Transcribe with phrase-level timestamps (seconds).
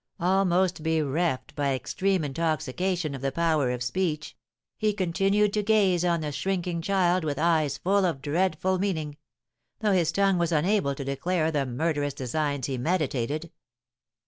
[0.19, 4.35] "Almost bereft by extreme intoxication of the power of speech,
[4.75, 9.17] he continued to gaze on the shrinking child with eyes full of dreadful meaning,
[9.81, 13.51] though his tongue was unable to declare the murderous designs he meditated.